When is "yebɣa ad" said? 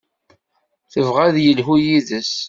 0.95-1.37